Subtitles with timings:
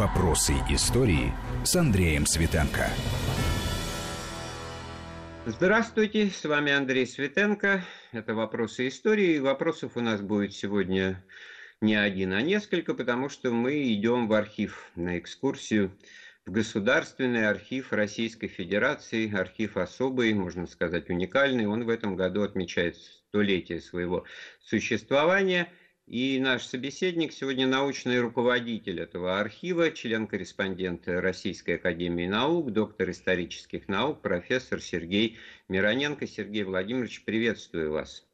[0.00, 1.30] Вопросы истории
[1.62, 2.88] с Андреем Светенко.
[5.44, 7.84] Здравствуйте, с вами Андрей Светенко.
[8.12, 9.38] Это «Вопросы истории».
[9.40, 11.22] Вопросов у нас будет сегодня
[11.82, 15.94] не один, а несколько, потому что мы идем в архив на экскурсию
[16.46, 21.66] в Государственный архив Российской Федерации, архив особый, можно сказать, уникальный.
[21.66, 24.24] Он в этом году отмечает столетие своего
[24.62, 25.70] существования–
[26.10, 34.20] и наш собеседник сегодня научный руководитель этого архива, член-корреспондент Российской Академии Наук, доктор исторических наук,
[34.20, 36.26] профессор Сергей Мироненко.
[36.26, 38.26] Сергей Владимирович, приветствую вас.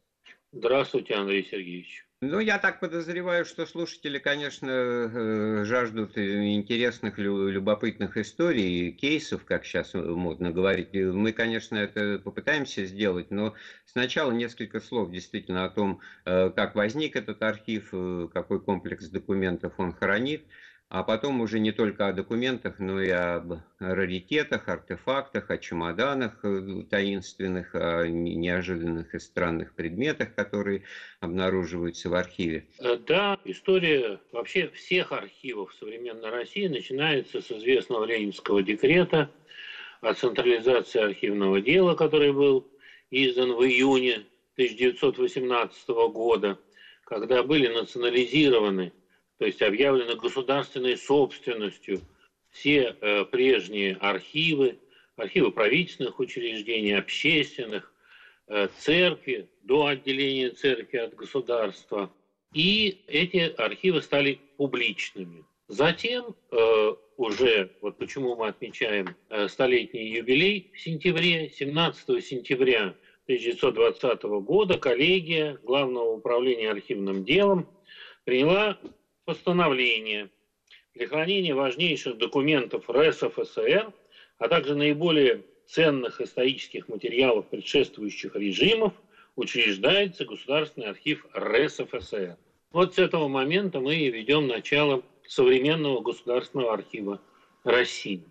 [0.53, 2.06] Здравствуйте, Андрей Сергеевич.
[2.23, 9.93] Ну, я так подозреваю, что слушатели, конечно, э, жаждут интересных, любопытных историй, кейсов, как сейчас
[9.93, 10.89] модно говорить.
[10.95, 13.53] Мы, конечно, это попытаемся сделать, но
[13.85, 19.75] сначала несколько слов действительно о том, э, как возник этот архив, э, какой комплекс документов
[19.77, 20.43] он хранит
[20.89, 26.85] а потом уже не только о документах, но и об раритетах, артефактах, о чемоданах э,
[26.89, 30.85] таинственных, о неожиданных и странных предметах, которые
[31.21, 32.69] обнаруживаются в архиве.
[32.79, 39.29] Э, да, история вообще всех архивов современной России начинается с известного ленинского декрета
[40.01, 42.71] о централизации архивного дела, который был
[43.11, 44.25] издан в июне
[44.55, 46.61] 1918 года,
[47.05, 48.93] когда были национализированы
[49.39, 52.01] то есть объявлены государственной собственностью
[52.51, 54.79] все э, прежние архивы,
[55.17, 57.93] архивы правительственных учреждений, общественных,
[58.49, 62.11] э, церкви, до отделения церкви от государства.
[62.55, 65.45] И эти архивы стали публичными.
[65.69, 72.95] Затем э, уже, вот почему мы отмечаем э, столетний юбилей в сентябре, 17 сентября
[73.25, 77.69] 1920 года коллегия Главного управления архивным делом
[78.25, 78.79] приняла
[79.27, 80.31] постановление
[80.95, 83.93] для хранения важнейших документов РСФСР,
[84.39, 88.95] а также наиболее ценных исторических материалов предшествующих режимов
[89.35, 92.39] учреждается Государственный архив РСФСР.
[92.71, 97.21] Вот с этого момента мы и ведем начало современного государственного архива
[97.65, 98.23] России.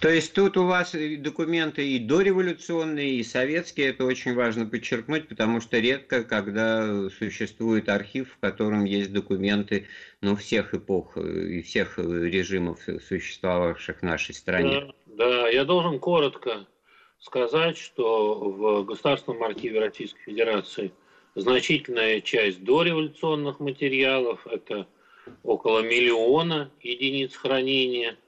[0.00, 5.60] То есть тут у вас документы и дореволюционные, и советские, это очень важно подчеркнуть, потому
[5.60, 9.86] что редко, когда существует архив, в котором есть документы
[10.20, 14.92] ну, всех эпох и всех режимов, существовавших в нашей стране.
[15.06, 16.66] Да, да, я должен коротко
[17.18, 20.92] сказать, что в Государственном архиве Российской Федерации
[21.34, 24.86] значительная часть дореволюционных материалов, это
[25.42, 28.16] около миллиона единиц хранения–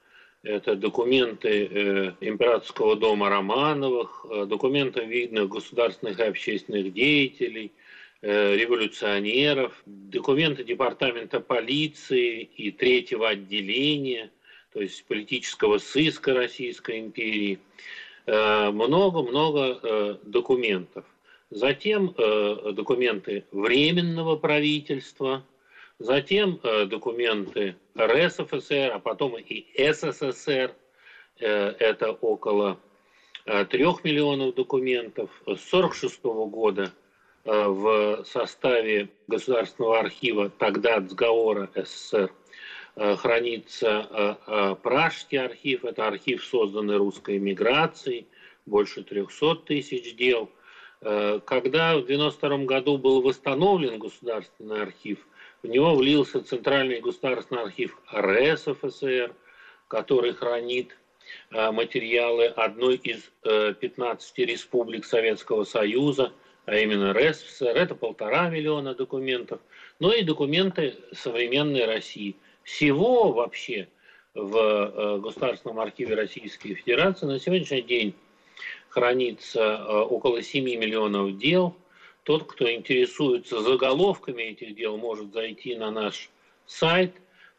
[0.46, 7.72] это документы э, императорского дома Романовых, э, документы видных государственных и общественных деятелей,
[8.22, 14.30] э, революционеров, документы департамента полиции и третьего отделения,
[14.72, 17.58] то есть политического сыска Российской империи.
[18.26, 21.04] Много-много документов.
[21.50, 25.44] Затем документы Временного правительства–
[25.98, 30.74] Затем э, документы РСФСР, а потом и СССР,
[31.40, 31.46] э,
[31.78, 32.78] это около
[33.46, 35.30] э, трех миллионов документов.
[35.46, 36.92] С 1946 года
[37.44, 42.30] э, в составе Государственного архива, тогда Цгаора СССР,
[42.96, 48.26] э, хранится э, э, Пражский архив, это архив, созданный русской миграцией,
[48.66, 50.50] больше 300 тысяч дел.
[51.00, 55.26] Э, когда в 1992 году был восстановлен Государственный архив–
[55.66, 59.34] в него влился Центральный государственный архив РСФСР,
[59.88, 60.96] который хранит
[61.50, 66.32] э, материалы одной из 15 э, республик Советского Союза,
[66.66, 67.66] а именно РСФСР.
[67.76, 69.60] Это полтора миллиона документов.
[69.98, 72.36] Ну и документы современной России.
[72.62, 73.88] Всего вообще
[74.34, 78.14] в э, Государственном архиве Российской Федерации на сегодняшний день
[78.88, 81.76] хранится около 7 миллионов дел–
[82.26, 86.28] тот, кто интересуется заголовками этих дел, может зайти на наш
[86.66, 87.12] сайт.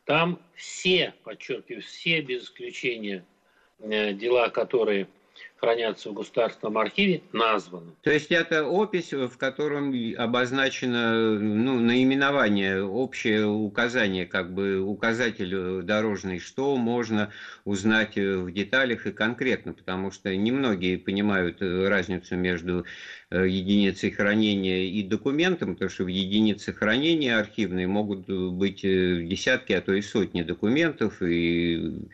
[0.04, 3.26] Там все, подчеркиваю, все без исключения
[3.80, 5.08] э, дела, которые
[5.58, 7.94] хранятся в Государственном архиве, названы.
[8.02, 16.40] То есть это опись, в котором обозначено ну, наименование, общее указание, как бы указатель дорожный,
[16.40, 17.32] что можно
[17.66, 22.86] узнать в деталях и конкретно, потому что немногие понимают разницу между
[23.30, 29.74] э, единицей хранения и документом, потому что в единице хранения архивной могут быть э, десятки,
[29.74, 32.08] а то и сотни документов, и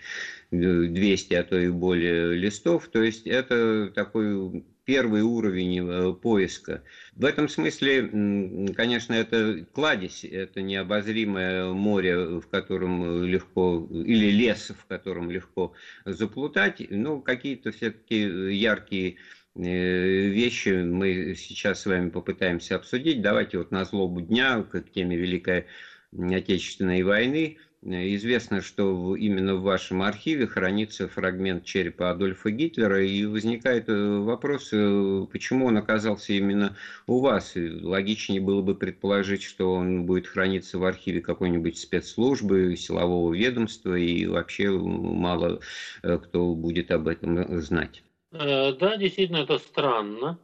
[0.54, 2.88] 200, а то и более листов.
[2.90, 6.84] То есть это такой первый уровень э, поиска.
[7.14, 14.86] В этом смысле, конечно, это кладезь, это необозримое море, в котором легко, или лес, в
[14.86, 15.74] котором легко
[16.06, 18.20] заплутать, но какие-то все-таки
[18.54, 19.16] яркие
[19.56, 23.22] э, вещи мы сейчас с вами попытаемся обсудить.
[23.22, 25.66] Давайте вот на злобу дня к теме Великой
[26.12, 33.90] Отечественной войны– Известно, что именно в вашем архиве хранится фрагмент черепа Адольфа Гитлера, и возникает
[33.90, 36.78] э, вопрос, э, почему он оказался именно
[37.08, 37.56] у вас.
[37.56, 44.28] Логичнее было бы предположить, что он будет храниться в архиве какой-нибудь спецслужбы, силового ведомства, и
[44.28, 45.60] вообще мало
[46.04, 48.02] э, кто будет об этом знать.
[48.32, 50.40] Да, действительно, это странно.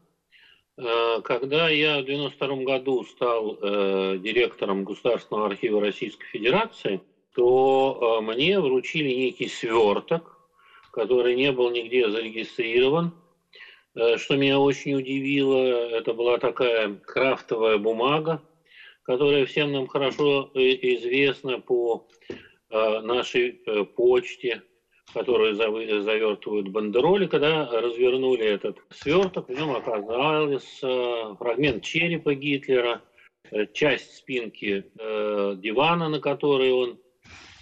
[0.75, 3.57] Когда я в 1992 году стал
[4.19, 7.01] директором Государственного архива Российской Федерации,
[7.35, 10.37] то э, мне вручили некий сверток,
[10.91, 13.13] который не был нигде зарегистрирован.
[13.95, 18.41] Э, что меня очень удивило, это была такая крафтовая бумага,
[19.03, 22.07] которая всем нам хорошо э, известна по
[22.71, 23.53] нашей
[23.95, 24.61] почте,
[25.11, 27.25] которую завертывают бандероли.
[27.25, 33.01] Когда развернули этот сверток, в нем оказался фрагмент черепа Гитлера,
[33.73, 36.99] часть спинки дивана, на которой он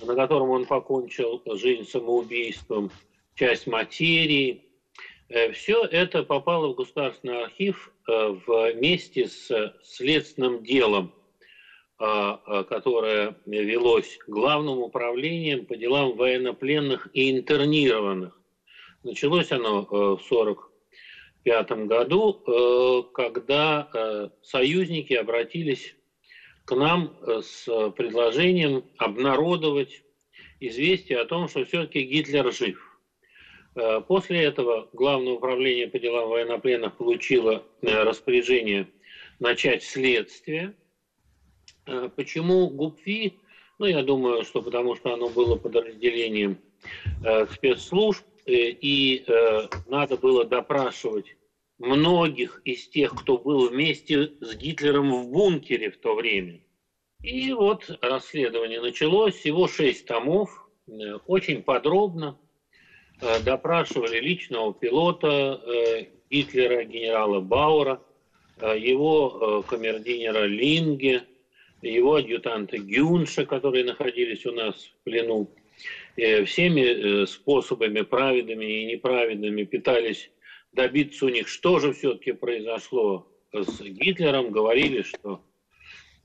[0.01, 2.91] на котором он покончил жизнь самоубийством,
[3.35, 4.63] часть материи.
[5.29, 8.35] Э, Все это попало в Государственный архив э,
[8.75, 11.13] вместе с следственным делом,
[11.99, 18.39] э, которое велось Главным управлением по делам военнопленных и интернированных.
[19.03, 22.33] Началось оно в 1945 году,
[23.13, 25.95] когда союзники обратились
[26.67, 30.03] к нам э, с предложением обнародовать
[30.59, 32.99] известие о том, что все-таки Гитлер жив.
[33.75, 38.89] Э, после этого Главное управление по делам военнопленных получило э, распоряжение
[39.39, 40.73] начать следствие.
[42.17, 43.39] Почему ГУПФИ?
[43.79, 46.57] Ну, я думаю, что потому что оно было подразделением
[47.53, 49.23] спецслужб, и
[49.87, 51.36] надо было допрашивать
[51.79, 56.59] многих из тех, кто был вместе с Гитлером в бункере в то время.
[57.23, 60.49] И вот расследование началось, всего шесть томов,
[60.87, 62.37] э, очень подробно
[63.21, 68.01] э, допрашивали личного пилота э, Гитлера, генерала Баура,
[68.59, 71.23] его камердинера Линге,
[71.83, 75.47] его адъютанта Гюнша, которые находились у нас в плену.
[76.15, 80.31] Всеми способами, праведными и неправедными, пытались
[80.73, 85.41] добиться у них, что же все-таки произошло с Гитлером, говорили, что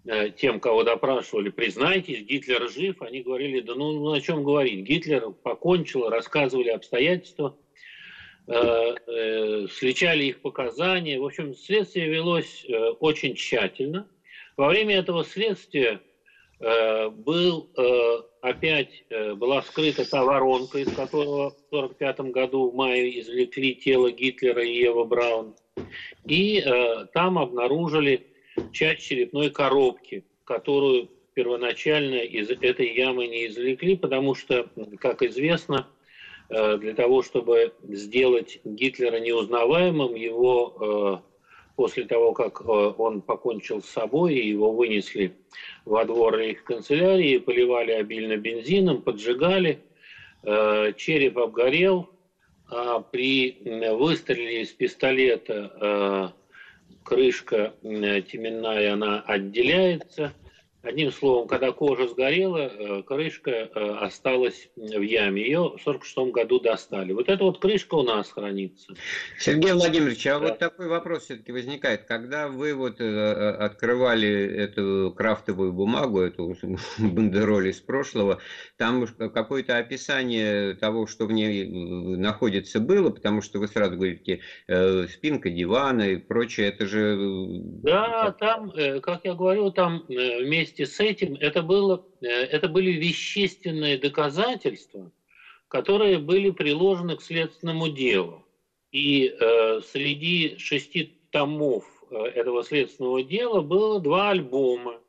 [0.05, 4.85] э, тем, кого допрашивали, признайтесь, Гитлер жив, они говорили, да ну, ну о чем говорить,
[4.85, 7.57] Гитлер покончил, рассказывали обстоятельства,
[8.49, 8.53] э,
[9.07, 14.09] э, их показания, в общем, следствие велось э, очень тщательно.
[14.57, 16.03] Во время этого следствия
[16.63, 23.21] был э, опять э, была вскрыта та воронка, из которого в 1945 году в мае
[23.21, 25.57] извлекли тело Гитлера и Ева Браун.
[26.25, 26.65] И
[27.13, 28.27] там обнаружили
[28.71, 34.71] часть черепной коробки, которую первоначально из этой ямы не извлекли, потому что,
[35.01, 35.89] как известно,
[36.49, 41.23] для того, чтобы сделать Гитлера неузнаваемым, его
[41.77, 45.35] после того, как э, он покончил с собой, его вынесли
[45.85, 49.81] во двор их канцелярии, поливали обильно бензином, поджигали,
[50.43, 52.11] э, череп обгорел,
[52.69, 53.59] а при
[53.91, 56.29] выстреле из пистолета э,
[57.05, 60.33] крышка теменная, она отделяется–
[60.83, 65.41] Одним словом, когда кожа сгорела, э, крышка э, осталась в яме.
[65.41, 67.13] Ее в 1946 году достали.
[67.13, 68.93] Вот эта вот крышка у нас хранится.
[69.39, 70.49] Сергей Владимирович, а да.
[70.49, 72.07] вот такой вопрос все-таки возникает.
[72.07, 76.57] Когда вы вот э, открывали эту крафтовую бумагу, эту
[76.99, 78.41] бандероль из прошлого,
[78.77, 81.65] там какое-то описание того, что в ней
[82.17, 87.17] находится, было, потому что вы сразу говорите, спинка дивана и прочее, это же...
[87.83, 92.93] Да, там, как я говорил, там вместе вместе с этим это, было, э, это были
[92.93, 95.11] вещественные доказательства,
[95.69, 98.47] которые были приложены к следственному делу.
[98.91, 105.01] И э, среди шести томов э, этого следственного дела было два альбома.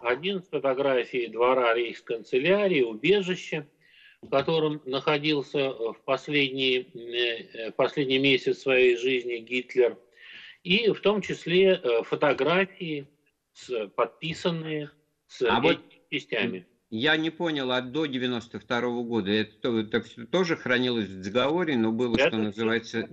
[0.00, 3.66] Один с фотографией двора рейхсканцелярии, убежища,
[4.22, 9.96] в котором находился в последний, э, последний месяц своей жизни Гитлер,
[10.64, 13.06] и в том числе фотографии
[13.58, 14.90] с, подписанные
[15.26, 15.78] с а вот,
[16.10, 16.66] частями.
[16.90, 21.92] Я не понял, а до 92 -го года это, это тоже хранилось в договоре, но
[21.92, 23.06] было, это что называется,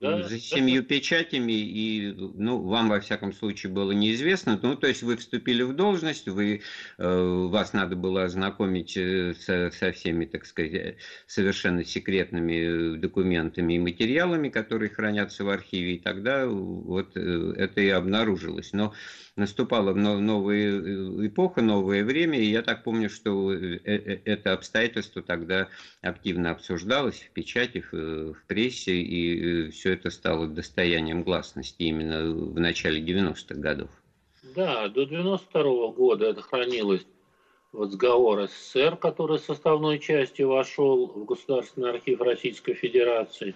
[0.00, 0.88] да, за семью да.
[0.88, 4.60] печатями, и ну, вам, во всяком случае, было неизвестно.
[4.62, 6.60] Ну, то есть вы вступили в должность, вы,
[6.98, 13.78] э, вас надо было ознакомить э, со, со всеми, так сказать, совершенно секретными документами и
[13.78, 18.74] материалами, которые хранятся в архиве, и тогда вот это и обнаружилось.
[18.74, 18.92] Но
[19.36, 25.68] наступала новая эпоха, новое время, и я так помню, что это обстоятельство тогда
[26.02, 33.00] активно обсуждалось в печати, в прессе, и все это стало достоянием гласности именно в начале
[33.00, 33.90] 90-х годов.
[34.54, 37.06] Да, до 92 -го года это хранилось
[37.72, 43.54] в сговор СССР, который составной частью вошел в Государственный архив Российской Федерации,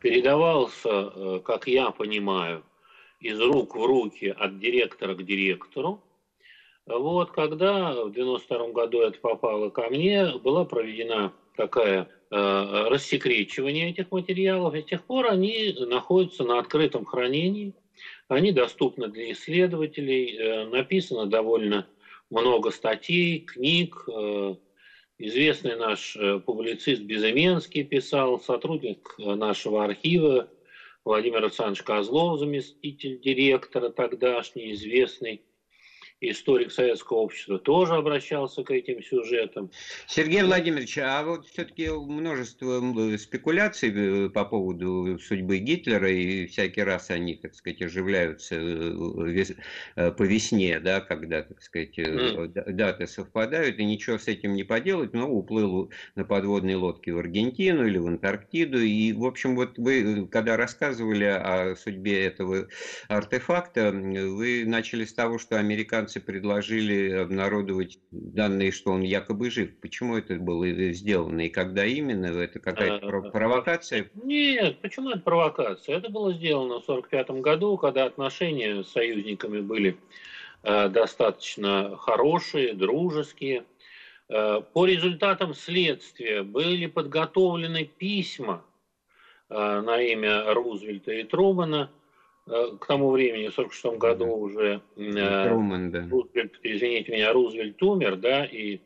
[0.00, 2.62] передавался, э, как я понимаю,
[3.18, 6.00] из рук в руки от директора к директору.
[6.86, 14.10] Вот, когда в 92 году это попало ко мне, была проведена такая Э, рассекречивания этих
[14.10, 17.72] материалов, и с тех пор они находятся на открытом хранении,
[18.26, 21.86] они доступны для исследователей, э, написано довольно
[22.28, 24.56] много статей, книг, э,
[25.18, 30.50] известный наш публицист Безыменский писал, сотрудник нашего архива
[31.04, 35.42] Владимир Александрович Козлов, заместитель директора тогдашний, известный
[36.20, 39.70] историк советского общества тоже обращался к этим сюжетам.
[40.06, 42.80] Сергей Владимирович, а вот все-таки множество
[43.18, 49.44] спекуляций э, по поводу судьбы Гитлера, и всякий раз они, так сказать, оживляются э,
[49.96, 52.72] э, по весне, да, когда, так сказать, mm.
[52.72, 57.86] даты совпадают, и ничего с этим не поделать, но уплыл на подводной лодке в Аргентину
[57.86, 62.68] или в Антарктиду, и, в общем, вот вы, когда рассказывали о судьбе этого
[63.08, 69.76] артефакта, вы начали с того, что американцы американцы предложили обнародовать данные, что он якобы жив.
[69.80, 72.26] Почему это было сделано и когда именно?
[72.26, 74.08] Это какая-то а, провокация?
[74.14, 75.96] Нет, почему это провокация?
[75.96, 79.96] Это было сделано в 1945 году, когда отношения с союзниками были
[80.62, 83.64] э, достаточно хорошие, дружеские.
[84.28, 88.62] Э, по результатам следствия были подготовлены письма
[89.48, 91.95] э, на имя Рузвельта и Трумана– Э,
[92.46, 96.08] к тому времени, в 1946 году уже э, да.
[96.08, 98.80] Рузвельт, извините меня, Рузвельт умер, да, и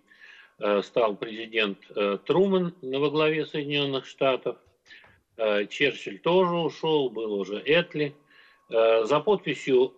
[0.58, 1.78] э, стал президент
[2.24, 4.56] Трумэн во главе Соединенных Штатов.
[5.36, 8.14] Черчилль тоже ушел, был уже Этли.
[8.68, 9.94] За подписью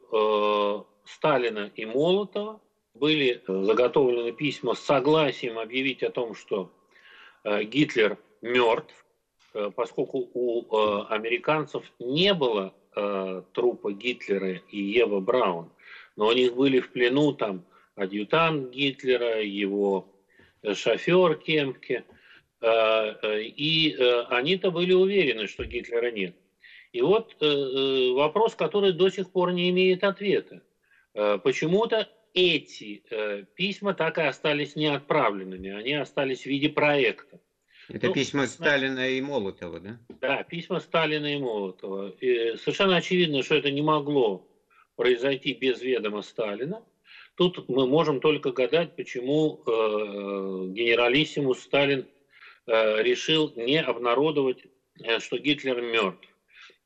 [1.04, 2.60] Сталина и Молотова
[2.94, 6.70] были заготовлены письма с согласием объявить о том, что
[7.44, 8.94] Гитлер мертв,
[9.74, 15.70] поскольку у американцев не было э, трупа Гитлера и Ева Браун,
[16.16, 20.08] но у них были в плену там адъютант Гитлера, его
[20.62, 22.04] э, шофер Кемпке,
[22.60, 23.96] э, э, и
[24.28, 26.34] они-то были уверены, что Гитлера нет.
[26.92, 30.60] И вот вопрос, который до сих пор не имеет ответа.
[31.14, 33.02] Почему-то эти
[33.54, 37.40] письма так и остались неотправленными, они остались в виде проекта.
[37.88, 39.98] Это ну, письма Сталина и Молотова, да?
[40.20, 42.10] Да, письма Сталина и Молотова.
[42.20, 44.46] И совершенно очевидно, что это не могло
[44.96, 46.84] произойти без ведома Сталина.
[47.36, 49.70] Тут мы можем только гадать, почему э,
[50.72, 52.06] генералиссимус Сталин
[52.66, 54.64] э, решил не обнародовать,
[55.02, 56.28] э, что Гитлер мертв.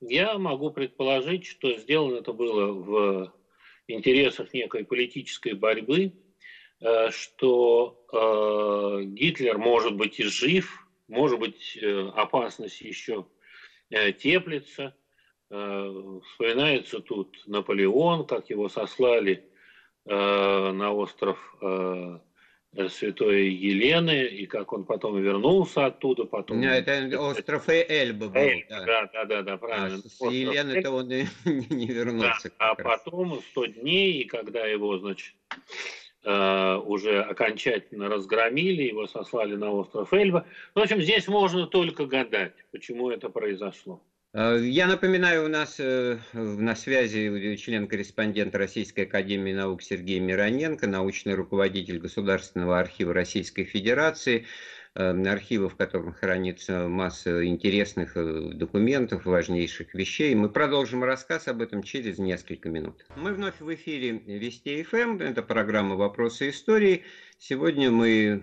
[0.00, 3.32] Я могу предположить, что сделано это было в
[3.88, 6.12] интересах некой политической борьбы,
[6.80, 13.26] э, что э, Гитлер может быть и жив, может быть, э, опасность еще
[13.90, 14.94] э, теплится.
[15.50, 19.48] Э, вспоминается тут Наполеон, как его сослали
[20.08, 21.36] на остров
[22.90, 26.26] Святой Елены, и как он потом вернулся оттуда.
[26.26, 26.60] Потом...
[26.60, 28.40] Нет, это остров Эльба был.
[28.40, 30.00] Эльба, да, да, да, да, правильно.
[30.04, 32.52] А с Елены-то он и не вернулся.
[32.56, 33.02] Да, а раз.
[33.02, 35.34] потом 100 дней, и когда его, значит,
[36.26, 40.44] уже окончательно разгромили, его сослали на остров Эльба.
[40.74, 44.02] В общем, здесь можно только гадать, почему это произошло.
[44.36, 51.34] Э, я напоминаю, у нас э, на связи член-корреспондент Российской Академии Наук Сергей Мироненко, научный
[51.34, 54.44] руководитель Государственного архива Российской Федерации.
[54.98, 60.34] Эм, архива, в котором хранится масса интересных э, документов, важнейших вещей.
[60.34, 63.04] Мы продолжим рассказ об этом через несколько минут.
[63.14, 64.96] Мы вновь в эфире Вести ФМ.
[64.96, 65.20] Эм.
[65.20, 67.04] Это программа «Вопросы истории».
[67.36, 68.42] Сегодня мы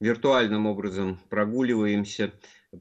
[0.00, 2.32] виртуальным образом прогуливаемся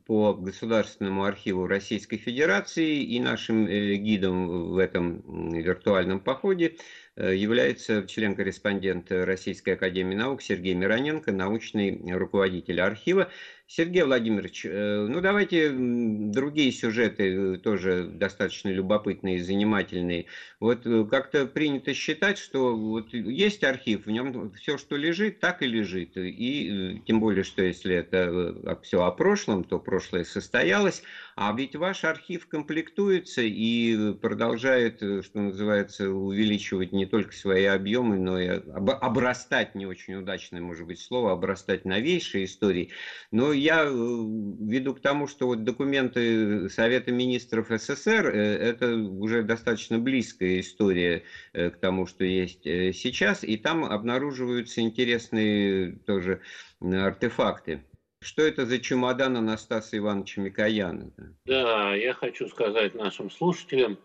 [0.05, 6.77] по Государственному архиву Российской Федерации и нашим э, гидом в этом виртуальном походе
[7.21, 13.29] является член-корреспондент Российской Академии Наук Сергей Мироненко, научный руководитель архива.
[13.73, 20.25] Сергей Владимирович, э, ну давайте другие сюжеты э, тоже достаточно любопытные и занимательные.
[20.59, 25.61] Вот э, как-то принято считать, что вот есть архив, в нем все, что лежит, так
[25.61, 26.17] и лежит.
[26.17, 31.01] И тем более, что если это все о прошлом, то прошлое состоялось.
[31.37, 38.39] А ведь ваш архив комплектуется и продолжает, что называется, увеличивать не только свои объемы, но
[38.39, 42.91] и обрастать, не очень удачное, может быть, слово, обрастать новейшей историей.
[43.31, 49.43] Но я э, веду к тому, что вот документы Совета министров СССР э, это уже
[49.43, 56.39] достаточно близкая история э, к тому, что есть сейчас, и там обнаруживаются интересные тоже
[56.79, 57.83] артефакты.
[58.23, 61.11] Что это за чемодан Анастаса Ивановича Микояна?
[61.45, 63.97] Да, я хочу сказать нашим слушателям,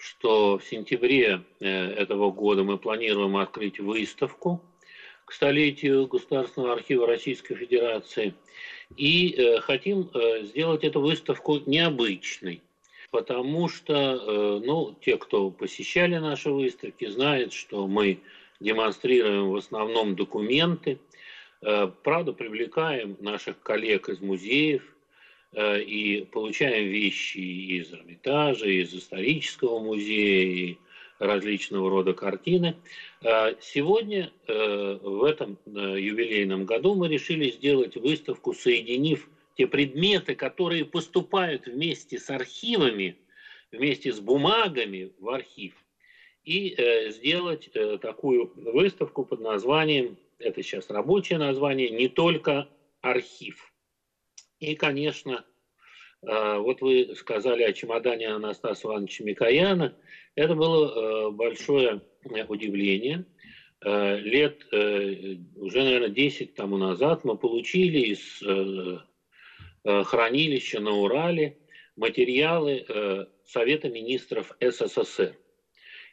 [0.00, 4.62] что в сентябре этого года мы планируем открыть выставку
[5.26, 8.34] к столетию Государственного архива Российской Федерации–
[8.96, 12.62] и э, хотим э, сделать эту выставку необычной,
[13.10, 18.20] потому что э, ну, те, кто посещали наши выставки, знают, что мы
[18.58, 20.98] демонстрируем в основном документы,
[21.62, 24.99] э, правда, привлекаем наших коллег из музеев э,
[25.56, 30.78] и получаем вещи из Эрмитажа, из исторического музея, и
[31.20, 32.76] различного рода картины.
[33.22, 40.34] А сегодня, э, в этом э, юбилейном году, мы решили сделать выставку, соединив те предметы,
[40.34, 43.16] которые поступают вместе с архивами,
[43.70, 45.74] вместе с бумагами в архив,
[46.44, 52.66] и э, сделать такую выставку под названием, это сейчас рабочее название, не только
[53.02, 53.69] архив.
[54.60, 55.44] И, конечно,
[56.22, 59.96] вот вы сказали о чемодане Анастаса Ивановича Микояна–
[60.34, 63.24] это было э, большое э, удивление.
[63.84, 68.42] Э, лет уже, наверное, 10 тому назад мы получили из
[69.82, 71.56] хранилища на Урале
[71.96, 75.34] материалы Совета министров СССР.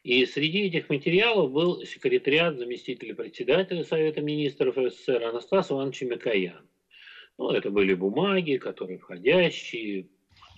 [0.03, 6.65] И среди этих материалов был секретариат заместителя председателя Совета министров СССР Анастас Иванович Микоян.
[7.37, 10.07] Ну, это были бумаги, которые входящие,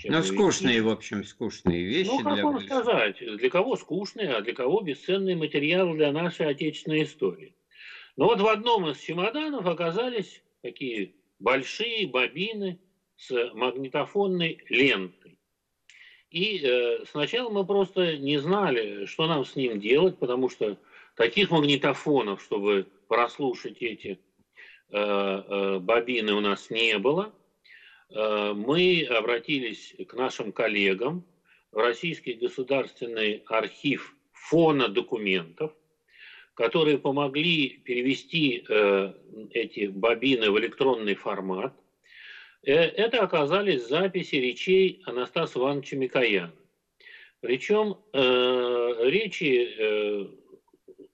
[0.05, 2.07] ну, скучные, в общем, скучные вещи.
[2.07, 7.03] Ну, как вам сказать, для кого скучные, а для кого бесценный материал для нашей отечественной
[7.03, 7.53] истории.
[8.15, 12.79] Но вот в одном из чемоданов оказались такие большие бобины
[13.17, 15.37] с магнитофонной лентой.
[16.29, 20.77] И э, сначала мы просто не знали, что нам с ним делать, потому что
[21.15, 24.19] таких магнитофонов, чтобы прослушать эти
[24.91, 27.33] бобины, у нас не было.
[28.11, 31.25] Э, мы обратились к нашим коллегам
[31.71, 35.73] в Российский государственный архив фона документов,
[36.55, 39.13] которые помогли перевести э,
[39.51, 41.73] эти бобины в электронный формат.
[42.63, 46.53] Э, это оказались записи речей Анастаса Ивановича Микояна.
[47.41, 50.27] Причем речи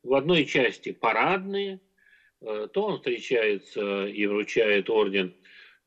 [0.01, 1.79] в одной части парадные,
[2.73, 5.33] то он встречается и вручает орден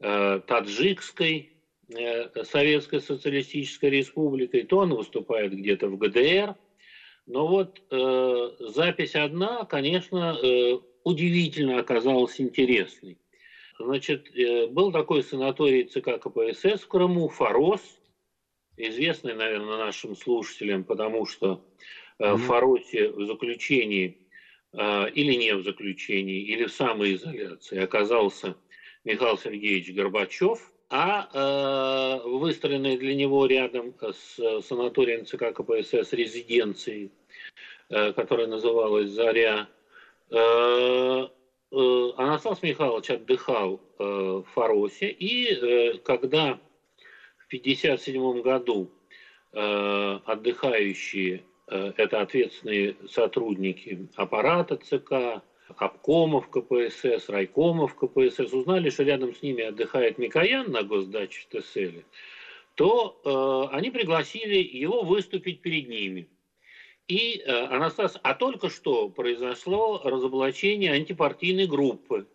[0.00, 1.50] Э, таджикской
[1.92, 6.54] э, Советской Социалистической Республикой, то он выступает где-то в ГДР.
[7.26, 13.18] Но вот э, запись одна, конечно, э, удивительно оказалась интересной.
[13.80, 17.82] Значит, э, был такой санаторий ЦК КПСС в Крыму, Форос,
[18.76, 21.64] известный, наверное, нашим слушателям, потому что
[22.20, 24.27] э, в Форосе в заключении э,
[24.74, 28.54] или не в заключении, или в самоизоляции оказался
[29.04, 37.12] Михаил Сергеевич Горбачев, а э, выстроенной для него рядом с санаторием ЦК КПСС резиденцией,
[37.90, 39.68] э, которая называлась «Заря»,
[40.30, 46.58] э, э, Анастас Михайлович отдыхал э, в Фаросе, и э, когда
[47.38, 48.90] в 1957 году
[49.52, 55.42] э, отдыхающие, э, это ответственные сотрудники аппарата ЦК,
[55.76, 62.04] обкомов КПСС, райкомов КПСС узнали, что рядом с ними отдыхает Микоян на госдаче в Тесселе,
[62.74, 66.28] то э, они пригласили его выступить перед ними.
[67.08, 72.26] И э, Анастас, а только что произошло разоблачение антипартийной группы,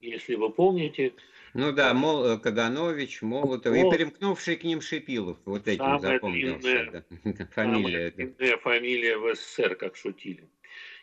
[0.00, 1.12] если вы помните.
[1.54, 3.88] Ну да, Мол, э, Каганович, Молотов Мол...
[3.92, 5.38] и перемкнувший к ним Шипилов.
[5.44, 6.60] Вот этим самая запомнился.
[6.60, 7.46] Длинная, да.
[7.52, 8.10] фамилия.
[8.10, 10.48] Самая длинная фамилия в СССР, как шутили.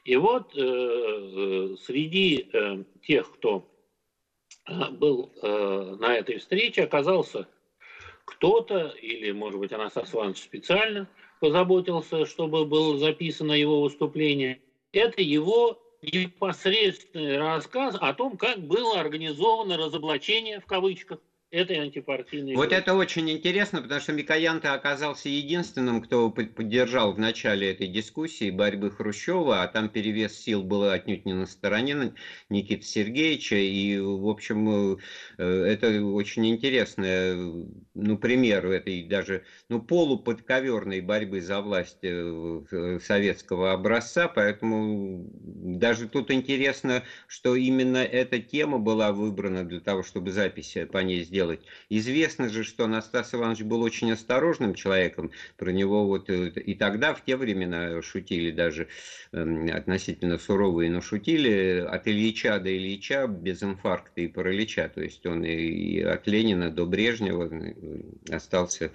[0.04, 3.68] И вот э, э, среди э, тех, кто
[4.92, 7.48] был на этой встрече, оказался
[8.26, 11.10] кто-то, или, может быть, Анастас Иванович специально
[11.40, 14.62] позаботился, чтобы было записано его выступление.
[14.92, 21.20] это его непосредственный рассказ о том, как было организовано разоблачение, в кавычках,
[21.52, 22.74] этой антипартийной Вот группы.
[22.74, 28.92] это очень интересно, потому что Микоян-то оказался единственным, кто поддержал в начале этой дискуссии борьбы
[28.92, 32.12] Хрущева, а там перевес сил был отнюдь не на стороне
[32.50, 34.98] Никиты Сергеевича, и, в общем,
[35.38, 43.72] э, это очень интересный ну, пример этой даже ну, полуподковерной борьбы за власть э, советского
[43.72, 50.76] образца, поэтому даже тут интересно, что именно эта тема была выбрана для того, чтобы запись
[50.92, 51.62] по ней сделать делать.
[51.90, 55.32] Известно же, что Анастас Иванович был очень осторожным человеком.
[55.58, 58.88] Про него вот э, и тогда, в те времена, шутили даже
[59.32, 64.90] эм, относительно суровые, но шутили от Ильича до Ильича без инфаркта и паралича.
[64.90, 68.92] То есть он и от Ленина до Брежнева э, остался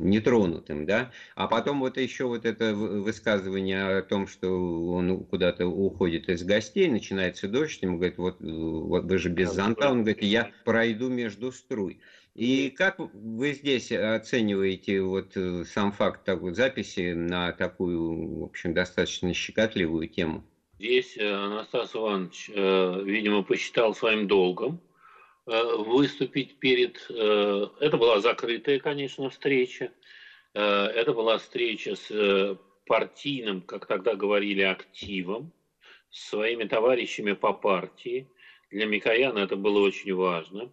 [0.00, 4.48] нетронутым, да, а потом вот еще вот это высказывание о том, что
[4.92, 9.90] он куда-то уходит из гостей, начинается дождь, ему говорит, вот, вот вы же без зонта,
[9.90, 12.00] он говорит, я пройду между струй.
[12.34, 18.72] И как вы здесь оцениваете вот э, сам факт такой записи на такую, в общем,
[18.72, 20.44] достаточно щекотливую тему?
[20.78, 24.80] Здесь э, Анастас Иванович, э, видимо, посчитал своим долгом
[25.50, 27.04] выступить перед...
[27.10, 29.90] Э, это была закрытая, конечно, встреча.
[30.54, 35.52] Э, это была встреча с партийным, как тогда говорили, активом,
[36.10, 38.28] с своими товарищами по партии.
[38.70, 40.72] Для Микояна это было очень важно.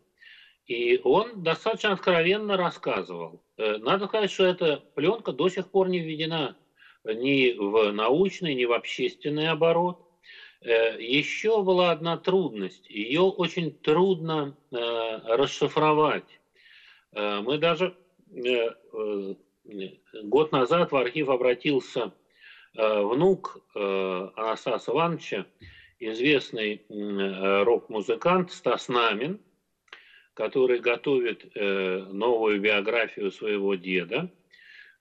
[0.68, 3.42] И он достаточно откровенно рассказывал.
[3.58, 6.58] Надо сказать, что эта пленка до сих пор не введена
[7.06, 10.07] ни в научный, ни в общественный оборот.
[10.62, 12.90] Э, еще была одна трудность.
[12.90, 16.40] Ее очень трудно э, расшифровать.
[17.14, 17.96] Э, мы даже
[20.24, 22.12] год назад в архив обратился
[22.74, 25.46] внук Анастаса Ивановича,
[26.00, 29.40] известный рок-музыкант Стас Намин,
[30.34, 34.30] который готовит новую биографию своего деда.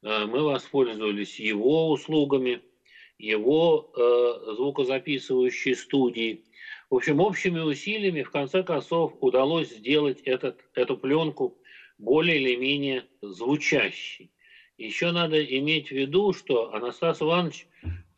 [0.02, 2.62] Мы воспользовались его услугами–
[3.18, 6.44] его э, звукозаписывающей студии.
[6.90, 11.58] В общем, общими усилиями в конце концов удалось сделать этот, эту пленку
[11.98, 14.30] более или менее звучащей.
[14.78, 17.66] Еще надо иметь в виду, что Анастас Иванович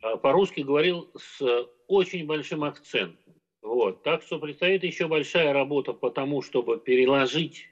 [0.02, 3.34] э, по-русски говорил с очень большим акцентом.
[3.62, 4.02] Вот.
[4.02, 7.66] Так что предстоит еще большая работа по тому, чтобы переложить,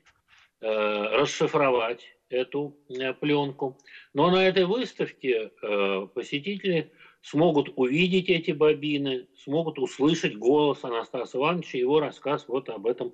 [0.61, 3.79] э, расшифровать эту э, пленку.
[4.15, 11.79] Но на этой выставке э, посетители смогут увидеть эти бобины, смогут услышать голос Анастаса Ивановича,
[11.79, 13.12] его рассказ вот об этом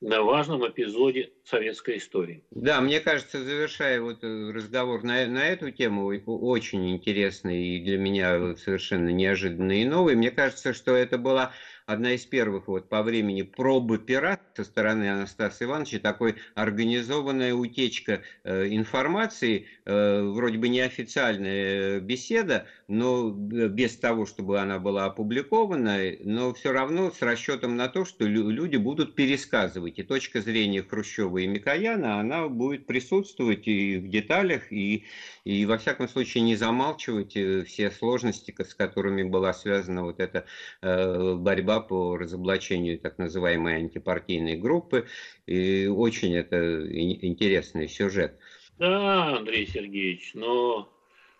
[0.00, 2.44] на важном эпизоде советской истории.
[2.52, 7.98] Да, мне кажется, завершая вот э, разговор на, на эту тему, очень интересный и для
[7.98, 11.52] меня совершенно неожиданный и новый, мне кажется, что это была
[11.88, 18.20] одна из первых вот по времени пробы пера со стороны Анастаса Ивановича, такой организованная утечка
[18.44, 25.98] э, информации, э, вроде бы неофициальная беседа, но э, без того, чтобы она была опубликована,
[26.20, 29.98] но все равно с расчетом на то, что люди будут пересказывать.
[29.98, 35.04] И точка зрения Хрущева и Микояна, она будет присутствовать и в деталях, и,
[35.44, 40.46] и во всяком случае не замалчивать э, все сложности, с которыми была связана вот эта
[40.80, 45.06] э, борьба по разоблачению так называемой антипартийной группы.
[45.46, 48.38] И очень это интересный сюжет.
[48.78, 50.88] Да, Андрей Сергеевич, но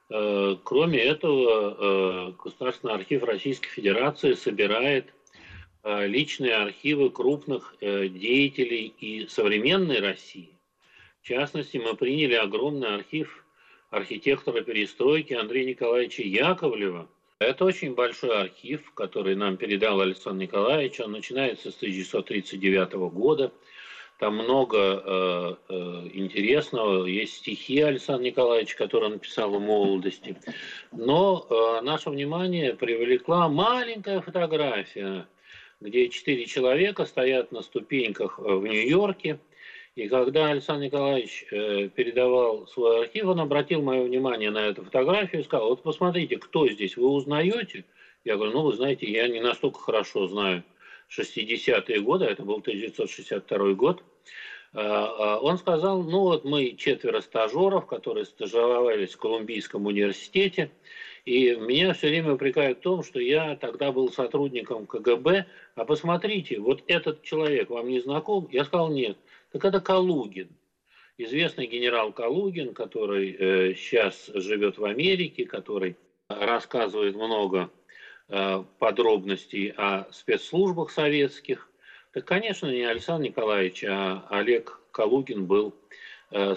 [0.08, 1.76] кроме этого
[2.28, 5.12] э, Государственный архив Российской Федерации собирает
[5.82, 10.50] э, личные архивы крупных э, деятелей и современной России.
[11.22, 13.44] В частности, мы приняли огромный архив
[13.90, 17.08] архитектора перестройки Андрея Николаевича Яковлева–
[17.40, 20.98] это очень большой архив, который нам передал Александр Николаевич.
[20.98, 23.52] Он начинается с 1939 года.
[24.18, 25.74] Там много э, э,
[26.12, 27.06] интересного.
[27.06, 30.36] Есть стихи Александра Николаевича, которые он написал в молодости.
[30.92, 35.26] Но э, наше внимание привлекла маленькая фотография,
[35.80, 39.38] где четыре человека стоят на ступеньках в Нью-Йорке
[39.98, 45.40] и когда Александр Николаевич э, передавал свой архив, он обратил мое внимание на эту фотографию
[45.40, 47.84] и сказал, вот посмотрите, кто здесь, вы узнаете?
[48.24, 50.62] Я говорю, ну вы знаете, я не настолько хорошо знаю
[51.08, 54.02] 60-е годы, это был 1962 год.
[54.74, 60.70] А, а он сказал, ну вот мы четверо стажеров, которые стажировались в Колумбийском университете,
[61.24, 66.58] и меня все время упрекают в том, что я тогда был сотрудником КГБ, а посмотрите,
[66.58, 68.48] вот этот человек вам не знаком?
[68.50, 69.16] Я сказал, нет.
[69.52, 70.48] Так это Калугин.
[71.16, 75.96] Известный генерал Калугин, который э, сейчас живет в Америке, который
[76.28, 77.70] рассказывает много
[78.28, 81.68] подробностей о спецслужбах советских,
[82.12, 85.74] так, конечно, не Александр Николаевич, а Олег Калугин был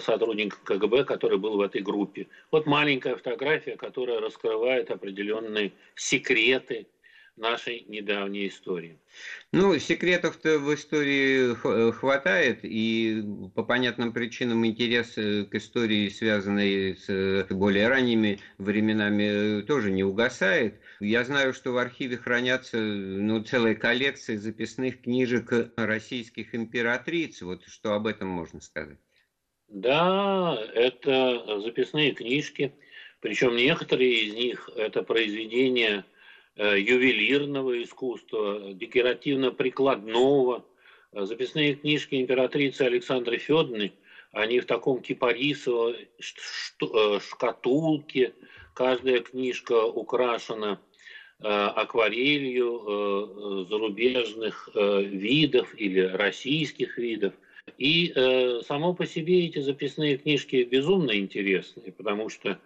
[0.00, 2.28] сотрудник КГБ, который был в этой группе.
[2.50, 6.86] Вот маленькая фотография, которая раскрывает определенные секреты
[7.36, 8.98] нашей недавней истории.
[9.52, 13.22] Ну, секретов-то в истории э, хватает, и
[13.54, 20.04] по понятным причинам интерес э, к истории, связанной с э, более ранними временами, тоже не
[20.04, 20.80] угасает.
[21.00, 27.42] Я знаю, что в архиве хранятся ну, целая коллекция записных книжек российских императриц.
[27.42, 28.98] Вот что об этом можно сказать?
[29.68, 32.74] Да, это записные книжки,
[33.20, 36.04] причем некоторые из них это произведения
[36.56, 40.64] ювелирного искусства, декоративно-прикладного.
[41.12, 43.92] Э, записные книжки императрицы Александры Федоровны,
[44.32, 48.34] они в таком кипарисовой э, шкатулке.
[48.74, 50.80] Каждая книжка украшена
[51.40, 57.34] акварелью зарубежных видов или российских видов.
[57.76, 58.14] И
[58.66, 62.58] само по себе эти записные книжки безумно интересные, потому что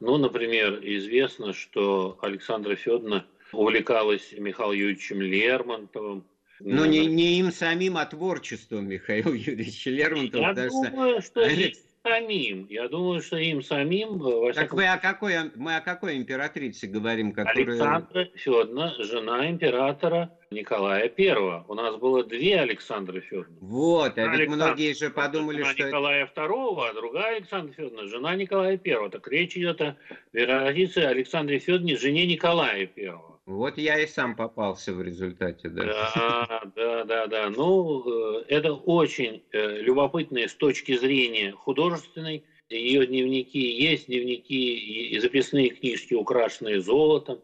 [0.00, 6.24] ну, например, известно, что Александра Федоровна увлекалась Михаилом Юрьевичем Лермонтовым.
[6.58, 10.42] Но не, не им самим, а творчеством Михаила Юрьевича Лермонтова.
[10.42, 11.70] Я думаю, что, что
[12.02, 12.66] самим.
[12.68, 14.18] Я думаю, что им самим...
[14.18, 17.32] Во так вы о какой, мы о какой императрице говорим?
[17.32, 17.66] Которая...
[17.66, 21.64] Александра Федоровна, жена императора Николая Первого.
[21.68, 23.56] У нас было две Александры Федоровны.
[23.60, 25.86] Вот, а ведь многие же подумали, жена что...
[25.88, 29.10] Николая Второго, а другая Александра Федоровна, жена Николая Первого.
[29.10, 29.96] Так речь идет о
[30.32, 33.29] вероятности Александре Федоровне, жене Николая Первого.
[33.46, 35.84] Вот я и сам попался в результате, да.
[35.84, 37.50] Да, да, да, да.
[37.50, 42.44] Ну, э, это очень э, любопытно с точки зрения художественной.
[42.68, 47.40] Ее дневники, есть дневники и записные книжки, украшенные золотом.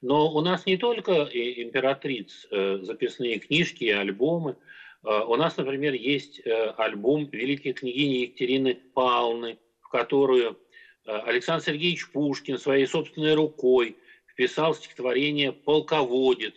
[0.00, 4.56] Но у нас не только императриц э, записные книжки и альбомы.
[5.02, 6.42] У нас, например, есть
[6.76, 10.58] альбом великой княгини Екатерины Павловны, в которую
[11.06, 13.96] Александр Сергеевич Пушкин своей собственной рукой
[14.40, 16.54] писал стихотворение «Полководец»,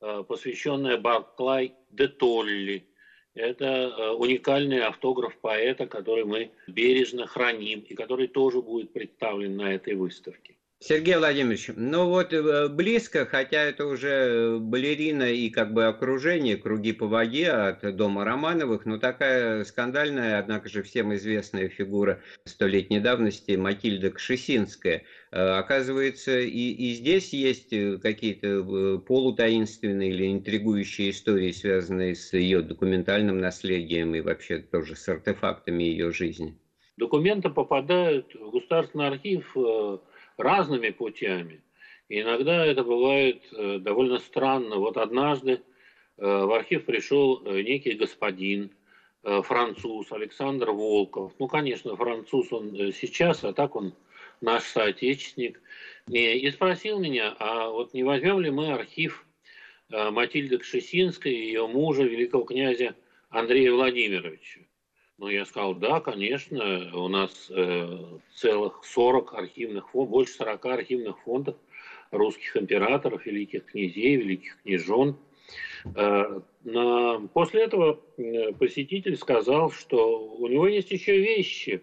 [0.00, 2.86] э, посвященное Барклай де Толли.
[3.34, 9.74] Это э, уникальный автограф поэта, который мы бережно храним и который тоже будет представлен на
[9.74, 10.56] этой выставке.
[10.80, 16.92] Сергей Владимирович, ну вот э, близко, хотя это уже балерина и как бы окружение, круги
[16.92, 23.56] по воде от дома Романовых, но такая скандальная, однако же всем известная фигура столетней давности
[23.56, 25.02] Матильда Кшесинская.
[25.32, 32.62] Э, оказывается, и, и здесь есть э, какие-то полутаинственные или интригующие истории, связанные с ее
[32.62, 36.56] документальным наследием и вообще тоже с артефактами ее жизни.
[36.96, 39.56] Документы попадают в Государственный архив
[40.38, 41.60] разными путями.
[42.08, 44.76] И иногда это бывает э, довольно странно.
[44.76, 45.60] Вот однажды э,
[46.16, 48.70] в архив пришел э, некий господин,
[49.20, 51.32] француз Александр Волков.
[51.40, 53.92] Ну, конечно, француз он сейчас, а так он
[54.40, 55.60] наш соотечественник.
[56.08, 59.26] И спросил меня, а вот не возьмем ли мы архив
[59.90, 62.94] Матильды Кшесинской и ее мужа, великого князя
[63.28, 64.60] Андрея Владимировича?
[65.18, 67.98] Ну, я сказал, да, конечно, у нас э,
[68.34, 71.56] целых 40 архивных фондов, больше 40 архивных фондов
[72.12, 75.18] русских императоров, великих князей, великих княжон.
[75.96, 81.82] Э, на, после этого э, посетитель сказал, что у него есть еще вещи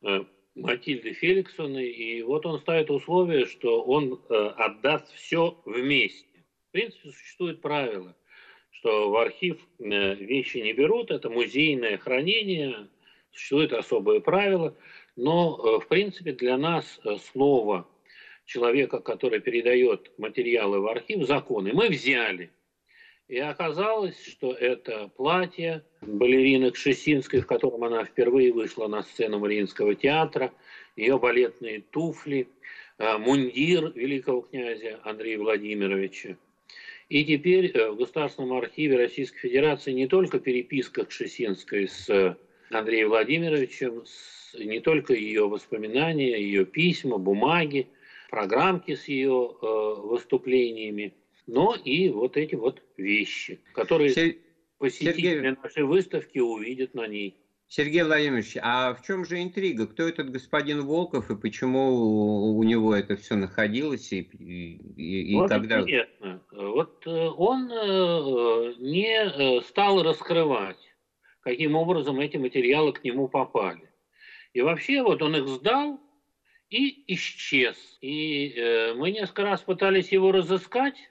[0.00, 6.26] э, Матильды Феликсоны, и вот он ставит условие, что он э, отдаст все вместе.
[6.70, 8.16] В принципе, существует правило–
[8.82, 12.88] что в архив э, вещи не берут, это музейное хранение,
[13.30, 14.76] существует особые правила,
[15.14, 17.88] но э, в принципе для нас э, слово
[18.44, 22.50] человека, который передает материалы в архив, законы, мы взяли.
[23.28, 29.94] И оказалось, что это платье балерины Кшесинской, в котором она впервые вышла на сцену Мариинского
[29.94, 30.52] театра,
[30.96, 32.48] ее балетные туфли,
[32.98, 36.36] мундир великого князя Андрея Владимировича,
[37.12, 42.38] и теперь э, в Государственном архиве Российской Федерации не только переписка Кшесинской с
[42.70, 44.04] Андреем Владимировичем,
[44.58, 47.88] не только ее воспоминания, ее письма, бумаги,
[48.30, 49.66] программки с ее э,
[50.04, 51.12] выступлениями,
[51.46, 54.38] но и вот эти вот вещи, которые
[54.78, 55.56] посетители Сергей...
[55.62, 57.36] нашей выставки увидят на ней.
[57.74, 59.86] Сергей Владимирович, а в чем же интрига?
[59.86, 65.48] Кто этот господин Волков и почему у него это все находилось и, и, и вот
[65.48, 65.80] когда?
[65.80, 66.42] Интересно.
[66.50, 70.76] Вот э, он э, не э, стал раскрывать,
[71.40, 73.90] каким образом эти материалы к нему попали.
[74.52, 75.98] И вообще вот он их сдал,
[76.68, 77.78] и исчез.
[78.02, 81.10] И мы несколько раз пытались его разыскать,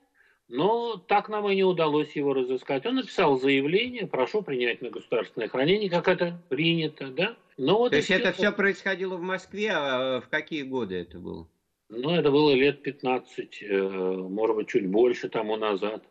[0.52, 2.86] но так нам и не удалось его разыскать.
[2.86, 7.38] Он написал заявление, прошу принять на государственное хранение, как это принято, да?
[7.58, 11.48] Но вот То есть это все происходило в Москве, а в какие годы это было?
[11.88, 16.04] Ну, это было лет 15, э, может быть, чуть больше тому назад.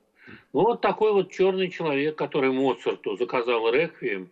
[0.55, 4.31] Ну, вот такой вот черный человек, который Моцарту заказал реквием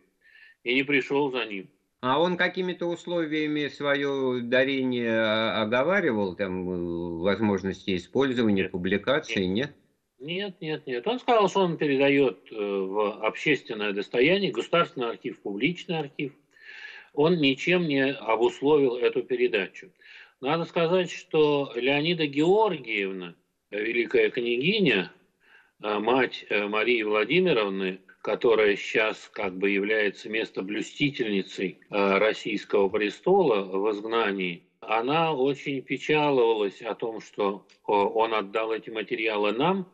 [0.65, 1.69] и не пришел за ним.
[2.01, 9.69] А он какими-то условиями свое дарение оговаривал, там, э, возможности использования, нет, публикации, нет?
[9.69, 9.77] Нет,
[10.61, 11.07] нет, нет.
[11.07, 16.33] Он сказал, что он передает э, в общественное достояние, государственный архив, публичный архив.
[17.15, 19.93] Он ничем не обусловил эту передачу.
[20.41, 23.37] Надо сказать, что Леонида Георгиевна,
[23.71, 25.13] великая княгиня,
[25.83, 34.65] э, мать Марии Владимировны, которая сейчас как бы является местоблюстительницей э, российского престола в изгнании,
[34.81, 39.87] она очень печаловалась о том, что он отдал эти материалы нам,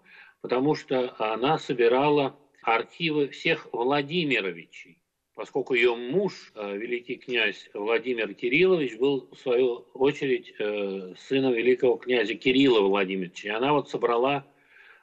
[0.44, 4.98] потому что она собирала архивы всех Владимировичей,
[5.34, 11.96] поскольку ее муж, э, великий князь Владимир Кириллович, был, в свою очередь, э, сыном великого
[11.96, 13.48] князя Кирилла Владимировича.
[13.48, 14.46] И она вот собрала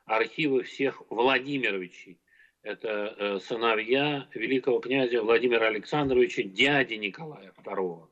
[0.06, 2.19] архивы всех Владимировичей
[2.62, 8.11] это э, сыновья великого князя Владимира Александровича, дяди Николая II.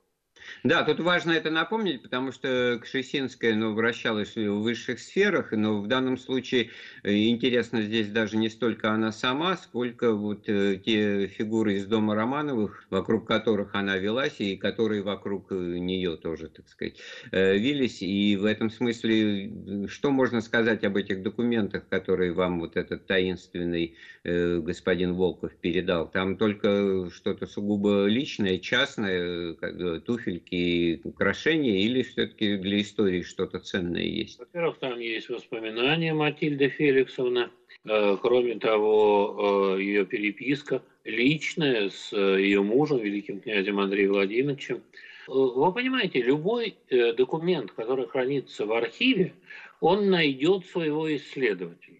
[0.63, 5.87] Да, тут важно это напомнить, потому что Кшесинская ну, вращалась в высших сферах, но в
[5.87, 6.69] данном случае
[7.03, 12.15] э, интересно здесь даже не столько она сама, сколько вот э, те фигуры из дома
[12.15, 16.99] Романовых, вокруг которых она велась, и которые вокруг э, нее тоже, так сказать,
[17.31, 18.01] вились.
[18.01, 23.95] И в этом смысле, что можно сказать об этих документах, которые вам вот этот таинственный
[24.23, 26.09] господин Волков передал?
[26.09, 29.53] Там только что-то сугубо личное, частное,
[30.01, 34.39] туфель туфельки, украшения, или все-таки для истории что-то ценное есть?
[34.39, 37.49] Во-первых, там есть воспоминания Матильды Феликсовны.
[37.85, 44.83] Э, кроме того, э, ее переписка личная с э, ее мужем, великим князем Андреем Владимировичем.
[45.27, 49.33] Вы понимаете, любой документ, который хранится в архиве,
[49.79, 51.99] он найдет своего исследователя.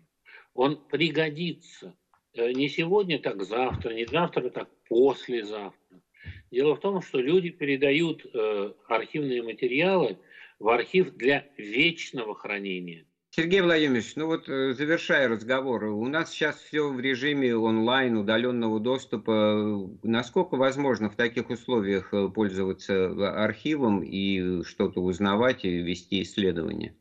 [0.56, 1.96] Он пригодится
[2.34, 6.02] не сегодня, так завтра, не завтра, так послезавтра.
[6.52, 10.18] Дело в том, что люди передают э, архивные материалы
[10.58, 13.06] в архив для вечного хранения.
[13.32, 18.80] Сергей Владимирович, ну вот э, завершая разговор, у нас сейчас все в режиме онлайн, удаленного
[18.80, 19.88] доступа.
[20.02, 26.96] Насколько возможно в таких условиях э, пользоваться архивом и что-то узнавать и вести исследования?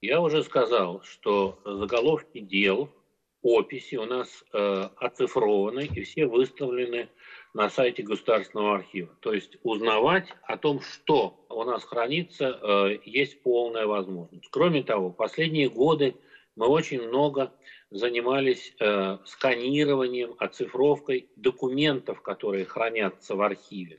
[0.00, 2.88] Я уже сказал, что заголовки дел,
[3.42, 7.08] описи у нас э, оцифрованы и все выставлены
[7.54, 9.16] на сайте Государственного архива.
[9.20, 14.48] То есть узнавать о том, что у нас хранится, э, есть полная возможность.
[14.50, 16.16] Кроме того, последние годы
[16.56, 17.52] мы очень много
[17.90, 23.98] занимались э, сканированием, оцифровкой документов, которые хранятся в архиве.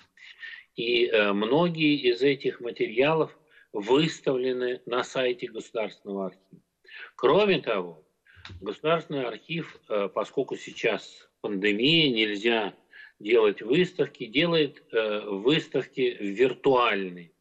[0.75, 3.35] И э, многие из этих материалов
[3.71, 6.61] выставлены на сайте Государственного архива.
[7.15, 8.03] Кроме того,
[8.61, 9.79] Государственный архив,
[10.13, 12.75] поскольку сейчас пандемия, нельзя
[13.19, 17.31] делать выставки, делает э, выставки виртуальные.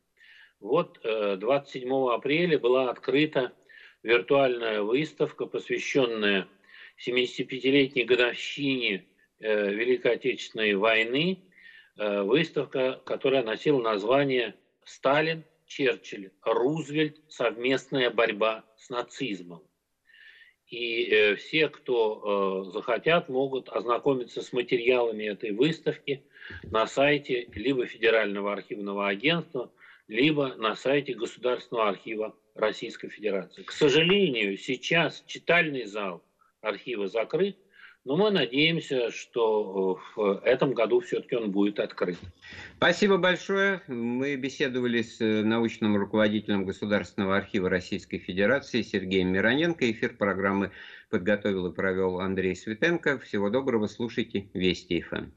[0.60, 3.52] Вот э, 27 апреля была открыта
[4.02, 6.48] виртуальная выставка, посвященная
[7.06, 9.04] 75-летней годовщине
[9.40, 11.42] э, Великой Отечественной войны.
[11.96, 17.20] Э, выставка, которая носила название «Сталин, Черчилль, Рузвельт.
[17.28, 19.62] Совместная борьба с нацизмом».
[20.74, 26.24] И э, все, кто э, захотят, могут ознакомиться с материалами этой выставки
[26.64, 29.70] на сайте либо Федерального архивного агентства,
[30.08, 33.62] либо на сайте Государственного архива Российской Федерации.
[33.62, 36.24] К сожалению, сейчас читальный зал
[36.60, 37.56] архива закрыт,
[38.04, 42.18] но мы надеемся, что э, в этом году все-таки он будет открыт.
[42.76, 43.82] Спасибо большое.
[43.88, 49.90] Мы беседовали с э, научным руководителем Государственного архива Российской Федерации Сергеем Мироненко.
[49.90, 50.70] Эфир программы
[51.10, 53.18] подготовил и провел Андрей Светенко.
[53.18, 53.86] Всего доброго.
[53.86, 55.30] Слушайте Вести ФМ.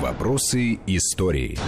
[0.00, 1.58] Вопросы истории.